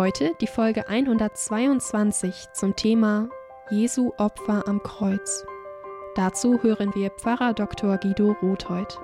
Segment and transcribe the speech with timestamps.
[0.00, 3.28] Heute die Folge 122 zum Thema
[3.70, 5.44] Jesu Opfer am Kreuz.
[6.16, 7.98] Dazu hören wir Pfarrer Dr.
[7.98, 8.98] Guido Rothheut.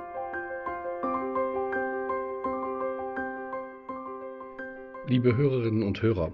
[5.07, 6.33] Liebe Hörerinnen und Hörer,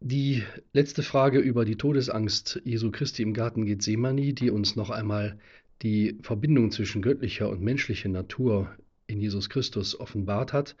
[0.00, 5.38] die letzte Frage über die Todesangst Jesu Christi im Garten Gethsemane, die uns noch einmal
[5.82, 8.74] die Verbindung zwischen göttlicher und menschlicher Natur
[9.08, 10.74] in Jesus Christus offenbart hat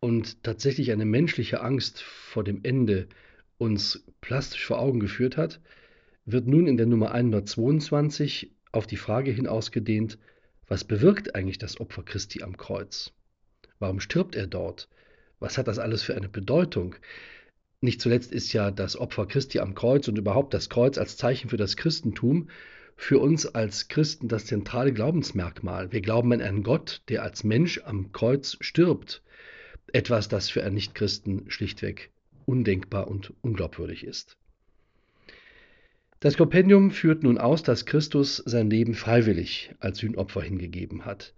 [0.00, 3.08] und tatsächlich eine menschliche Angst vor dem Ende
[3.58, 5.60] uns plastisch vor Augen geführt hat,
[6.24, 10.18] wird nun in der Nummer 122 auf die Frage hin ausgedehnt,
[10.66, 13.12] was bewirkt eigentlich das Opfer Christi am Kreuz?
[13.78, 14.88] Warum stirbt er dort?
[15.40, 16.96] Was hat das alles für eine Bedeutung?
[17.80, 21.48] Nicht zuletzt ist ja das Opfer Christi am Kreuz und überhaupt das Kreuz als Zeichen
[21.48, 22.50] für das Christentum
[22.96, 25.92] für uns als Christen das zentrale Glaubensmerkmal.
[25.92, 29.22] Wir glauben an einen Gott, der als Mensch am Kreuz stirbt
[29.92, 32.10] etwas, das für einen Nichtchristen schlichtweg
[32.46, 34.36] undenkbar und unglaubwürdig ist.
[36.20, 41.32] Das Kompendium führt nun aus, dass Christus sein Leben freiwillig als Sühnopfer hingegeben hat.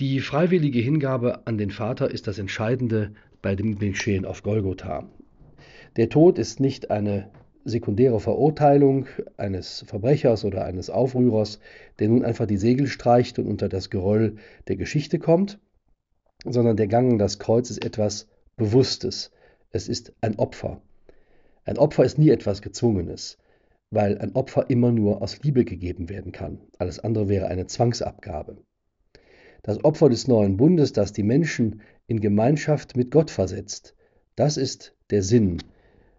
[0.00, 5.08] Die freiwillige Hingabe an den Vater ist das Entscheidende bei dem Geschehen auf Golgotha.
[5.96, 7.30] Der Tod ist nicht eine
[7.64, 9.06] sekundäre Verurteilung
[9.36, 11.60] eines Verbrechers oder eines Aufrührers,
[11.98, 14.36] der nun einfach die Segel streicht und unter das Geröll
[14.68, 15.58] der Geschichte kommt,
[16.44, 19.30] sondern der Gang an das Kreuz ist etwas Bewusstes.
[19.70, 20.80] Es ist ein Opfer.
[21.64, 23.38] Ein Opfer ist nie etwas Gezwungenes,
[23.90, 26.60] weil ein Opfer immer nur aus Liebe gegeben werden kann.
[26.78, 28.58] Alles andere wäre eine Zwangsabgabe.
[29.62, 33.94] Das Opfer des neuen Bundes, das die Menschen in Gemeinschaft mit Gott versetzt,
[34.36, 35.58] das ist der Sinn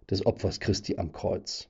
[0.10, 1.70] des Opfers Christi am Kreuz.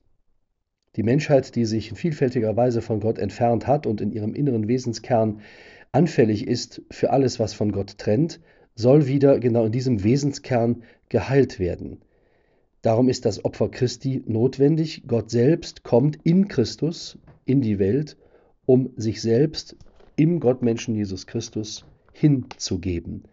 [0.95, 4.67] Die Menschheit, die sich in vielfältiger Weise von Gott entfernt hat und in ihrem inneren
[4.67, 5.41] Wesenskern
[5.95, 8.41] anfällig ist für alles, was von Gott trennt,
[8.75, 12.01] soll wieder genau in diesem Wesenskern geheilt werden.
[12.81, 15.03] Darum ist das Opfer Christi notwendig.
[15.07, 18.17] Gott selbst kommt in Christus in die Welt,
[18.65, 19.77] um sich selbst
[20.17, 23.23] im Gottmenschen Jesus Christus hinzugeben.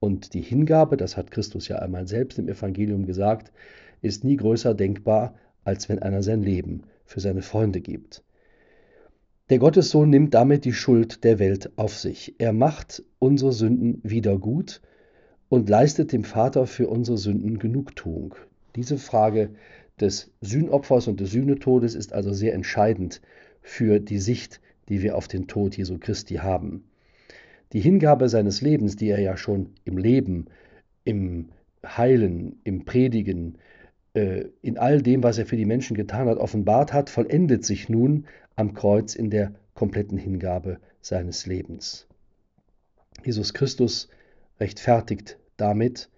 [0.00, 3.52] Und die Hingabe, das hat Christus ja einmal selbst im Evangelium gesagt,
[4.02, 8.22] ist nie größer denkbar, als wenn einer sein Leben für seine Freunde gibt.
[9.50, 12.34] Der Gottessohn nimmt damit die Schuld der Welt auf sich.
[12.36, 14.82] Er macht unsere Sünden wieder gut
[15.48, 18.34] und leistet dem Vater für unsere Sünden Genugtuung.
[18.76, 19.50] Diese Frage
[19.98, 23.22] des Sühnopfers und des Sühnetodes ist also sehr entscheidend
[23.62, 24.60] für die Sicht,
[24.90, 26.84] die wir auf den Tod Jesu Christi haben.
[27.72, 30.46] Die Hingabe seines Lebens, die er ja schon im Leben,
[31.04, 31.48] im
[31.84, 33.56] Heilen, im Predigen,
[34.12, 37.88] äh, in all dem, was er für die Menschen getan hat, offenbart hat, vollendet sich
[37.88, 38.26] nun
[38.58, 42.08] am Kreuz in der kompletten Hingabe seines Lebens.
[43.24, 44.08] Jesus Christus
[44.58, 46.10] rechtfertigt damit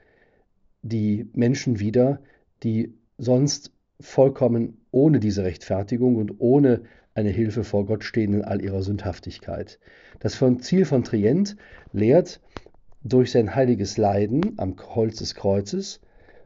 [0.81, 2.21] die Menschen wieder,
[2.63, 8.63] die sonst vollkommen ohne diese Rechtfertigung und ohne eine Hilfe vor Gott stehen in all
[8.63, 9.79] ihrer Sündhaftigkeit.
[10.21, 11.57] Das Ziel von Trient
[11.93, 12.41] lehrt,
[13.03, 16.01] durch sein heiliges Leiden am Holz des Kreuzes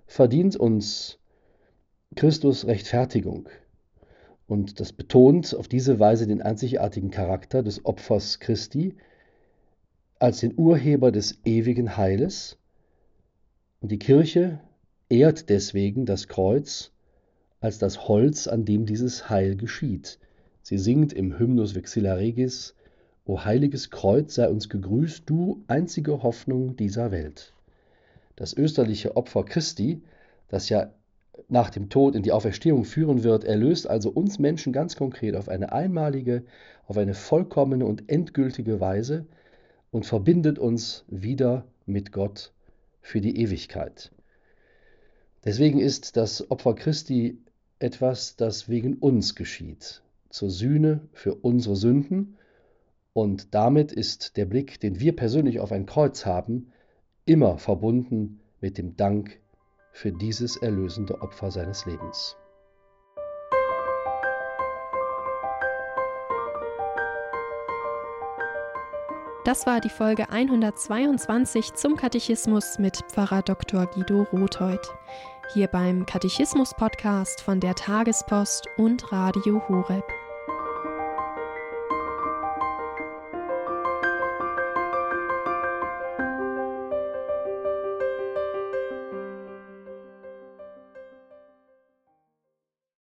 [0.06, 1.20] verdient uns
[2.16, 3.48] Christus Rechtfertigung.
[4.46, 8.96] Und das betont auf diese Weise den einzigartigen Charakter des Opfers Christi
[10.18, 12.58] als den Urheber des ewigen Heiles.
[13.80, 14.60] Und die Kirche
[15.08, 16.92] ehrt deswegen das Kreuz
[17.60, 20.18] als das Holz, an dem dieses Heil geschieht.
[20.62, 22.74] Sie singt im Hymnus Vexilla Regis,
[23.26, 27.54] O heiliges Kreuz sei uns gegrüßt, du einzige Hoffnung dieser Welt.
[28.36, 30.02] Das österliche Opfer Christi,
[30.48, 30.92] das ja
[31.48, 35.48] nach dem Tod in die Auferstehung führen wird, erlöst also uns Menschen ganz konkret auf
[35.48, 36.44] eine einmalige,
[36.86, 39.26] auf eine vollkommene und endgültige Weise
[39.90, 42.52] und verbindet uns wieder mit Gott
[43.00, 44.12] für die Ewigkeit.
[45.44, 47.38] Deswegen ist das Opfer Christi
[47.78, 52.36] etwas, das wegen uns geschieht, zur Sühne für unsere Sünden,
[53.12, 56.72] und damit ist der Blick, den wir persönlich auf ein Kreuz haben,
[57.26, 59.38] immer verbunden mit dem Dank
[59.94, 62.36] für dieses erlösende Opfer seines Lebens.
[69.44, 73.86] Das war die Folge 122 zum Katechismus mit Pfarrer Dr.
[73.86, 74.92] Guido Rotheuth.
[75.52, 80.04] Hier beim Katechismus-Podcast von der Tagespost und Radio Horeb.